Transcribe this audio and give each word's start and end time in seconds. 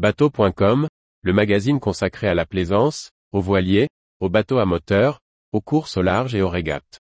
Bateau.com, 0.00 0.88
le 1.20 1.32
magazine 1.34 1.78
consacré 1.78 2.26
à 2.26 2.32
la 2.32 2.46
plaisance, 2.46 3.10
aux 3.32 3.42
voiliers, 3.42 3.90
aux 4.20 4.30
bateaux 4.30 4.56
à 4.56 4.64
moteur, 4.64 5.20
aux 5.52 5.60
courses 5.60 5.98
au 5.98 6.00
large 6.00 6.34
et 6.34 6.40
aux 6.40 6.48
régates. 6.48 7.00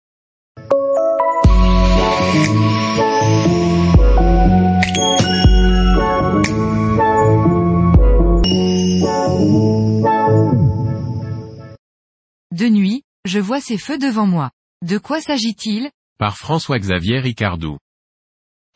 De 12.53 12.69
nuit, 12.69 13.03
je 13.25 13.41
vois 13.41 13.61
ces 13.61 13.77
feux 13.77 13.99
devant 13.99 14.29
moi. 14.29 14.53
De 14.83 14.99
quoi 14.99 15.21
s'agit-il? 15.21 15.91
Par 16.17 16.37
François-Xavier 16.37 17.19
Ricardou. 17.19 17.77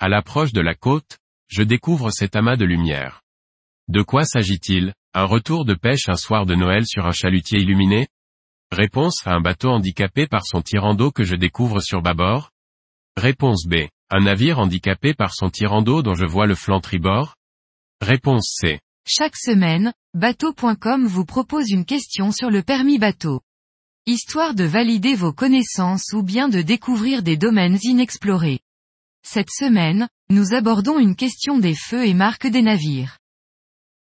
À 0.01 0.09
l'approche 0.09 0.53
de 0.53 0.61
la 0.61 0.75
côte, 0.75 1.19
je 1.47 1.63
découvre 1.63 2.11
cet 2.11 2.35
amas 2.35 2.57
de 2.57 2.65
lumière. 2.65 3.23
De 3.89 4.03
quoi 4.03 4.25
s'agit-il? 4.27 4.93
Un 5.15 5.25
retour 5.25 5.65
de 5.65 5.73
pêche 5.73 6.11
un 6.11 6.17
soir 6.17 6.45
de 6.45 6.55
Noël 6.55 6.87
sur 6.87 7.07
un 7.07 7.13
chalutier 7.13 7.61
illuminé? 7.61 8.09
Réponse 8.71 9.27
à 9.27 9.33
un 9.33 9.41
bateau 9.41 9.71
handicapé 9.71 10.27
par 10.27 10.45
son 10.45 10.61
tirant 10.61 10.95
d'eau 10.95 11.11
que 11.11 11.25
je 11.25 11.35
découvre 11.35 11.81
sur 11.81 12.03
bâbord 12.03 12.51
Réponse 13.17 13.65
B. 13.67 13.89
Un 14.11 14.21
navire 14.21 14.59
handicapé 14.59 15.15
par 15.15 15.33
son 15.33 15.49
tirant 15.49 15.81
d'eau 15.81 16.03
dont 16.03 16.13
je 16.13 16.27
vois 16.27 16.47
le 16.47 16.55
flanc 16.55 16.83
tribord 16.83 17.35
Réponse 18.03 18.59
C. 18.61 18.79
Chaque 19.07 19.37
semaine, 19.37 19.95
bateau.com 20.13 21.07
vous 21.07 21.25
propose 21.25 21.71
une 21.71 21.87
question 21.87 22.31
sur 22.31 22.51
le 22.51 22.63
permis 22.63 22.99
bateau. 22.99 23.41
Histoire 24.05 24.55
de 24.55 24.65
valider 24.65 25.15
vos 25.15 25.33
connaissances 25.33 26.13
ou 26.13 26.23
bien 26.23 26.51
de 26.51 26.61
découvrir 26.61 27.23
des 27.23 27.39
domaines 27.39 27.79
inexplorés. 27.83 28.61
Cette 29.27 29.51
semaine, 29.51 30.09
nous 30.29 30.53
abordons 30.53 30.99
une 30.99 31.17
question 31.17 31.59
des 31.59 31.75
feux 31.75 32.07
et 32.07 32.13
marques 32.13 32.47
des 32.47 32.63
navires. 32.63 33.19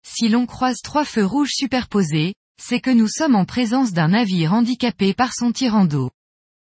Si 0.03 0.29
l'on 0.29 0.47
croise 0.47 0.81
trois 0.83 1.05
feux 1.05 1.25
rouges 1.25 1.53
superposés, 1.53 2.35
c'est 2.61 2.81
que 2.81 2.91
nous 2.91 3.09
sommes 3.09 3.35
en 3.35 3.45
présence 3.45 3.93
d'un 3.93 4.09
navire 4.09 4.53
handicapé 4.53 5.15
par 5.15 5.33
son 5.33 5.53
tirant 5.53 5.85
d'eau. 5.85 6.11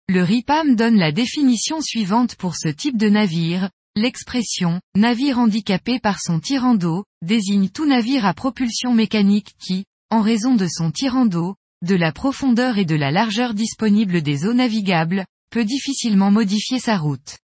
Le 0.08 0.22
RIPAM 0.22 0.74
donne 0.74 0.96
la 0.96 1.12
définition 1.12 1.80
suivante 1.80 2.34
pour 2.34 2.56
ce 2.56 2.68
type 2.68 2.96
de 2.96 3.08
navire, 3.08 3.70
l'expression 3.94 4.80
«navire 4.94 5.38
handicapé 5.38 5.98
par 5.98 6.20
son 6.20 6.40
tirant 6.40 6.74
d'eau» 6.74 7.04
désigne 7.22 7.68
tout 7.68 7.86
navire 7.86 8.26
à 8.26 8.34
propulsion 8.34 8.94
mécanique 8.94 9.54
qui, 9.58 9.84
en 10.10 10.22
raison 10.22 10.54
de 10.54 10.66
son 10.66 10.90
tirant 10.90 11.26
d'eau, 11.26 11.56
de 11.82 11.94
la 11.94 12.12
profondeur 12.12 12.78
et 12.78 12.84
de 12.84 12.94
la 12.94 13.10
largeur 13.10 13.54
disponible 13.54 14.22
des 14.22 14.46
eaux 14.46 14.54
navigables, 14.54 15.26
peut 15.50 15.64
difficilement 15.64 16.30
modifier 16.30 16.78
sa 16.78 16.96
route. 16.96 17.38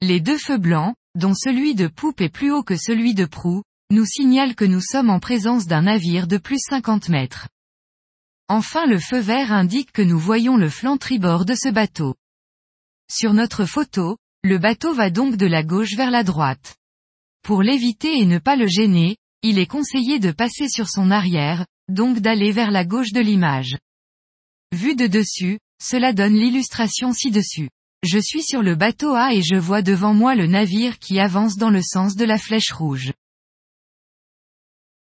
Les 0.00 0.20
deux 0.20 0.38
feux 0.38 0.58
blancs, 0.58 0.94
dont 1.14 1.34
celui 1.34 1.74
de 1.74 1.88
poupe 1.88 2.20
est 2.20 2.28
plus 2.28 2.50
haut 2.52 2.62
que 2.62 2.76
celui 2.76 3.14
de 3.14 3.26
proue, 3.26 3.62
nous 3.90 4.04
signalent 4.04 4.54
que 4.54 4.64
nous 4.64 4.80
sommes 4.80 5.10
en 5.10 5.18
présence 5.18 5.66
d'un 5.66 5.82
navire 5.82 6.26
de 6.26 6.38
plus 6.38 6.60
50 6.60 7.08
mètres. 7.08 7.48
Enfin 8.48 8.86
le 8.86 8.98
feu 8.98 9.18
vert 9.18 9.52
indique 9.52 9.92
que 9.92 10.02
nous 10.02 10.18
voyons 10.18 10.56
le 10.56 10.68
flanc 10.68 10.96
tribord 10.96 11.44
de 11.44 11.54
ce 11.54 11.68
bateau. 11.68 12.14
Sur 13.10 13.34
notre 13.34 13.64
photo, 13.64 14.16
le 14.42 14.58
bateau 14.58 14.94
va 14.94 15.10
donc 15.10 15.36
de 15.36 15.46
la 15.46 15.62
gauche 15.62 15.96
vers 15.96 16.10
la 16.10 16.22
droite. 16.22 16.76
Pour 17.42 17.62
l'éviter 17.62 18.18
et 18.18 18.26
ne 18.26 18.38
pas 18.38 18.56
le 18.56 18.66
gêner, 18.66 19.16
il 19.42 19.58
est 19.58 19.66
conseillé 19.66 20.18
de 20.18 20.30
passer 20.30 20.68
sur 20.68 20.88
son 20.88 21.10
arrière, 21.10 21.66
donc 21.88 22.20
d'aller 22.20 22.52
vers 22.52 22.70
la 22.70 22.84
gauche 22.84 23.12
de 23.12 23.20
l'image. 23.20 23.76
Vu 24.72 24.94
de 24.94 25.08
dessus, 25.08 25.58
cela 25.82 26.12
donne 26.12 26.34
l'illustration 26.34 27.12
ci-dessus. 27.12 27.70
Je 28.02 28.18
suis 28.18 28.42
sur 28.42 28.62
le 28.62 28.76
bateau 28.76 29.14
A 29.14 29.34
et 29.34 29.42
je 29.42 29.56
vois 29.56 29.82
devant 29.82 30.14
moi 30.14 30.34
le 30.34 30.46
navire 30.46 30.98
qui 30.98 31.18
avance 31.18 31.56
dans 31.56 31.70
le 31.70 31.82
sens 31.82 32.16
de 32.16 32.24
la 32.24 32.38
flèche 32.38 32.72
rouge. 32.72 33.12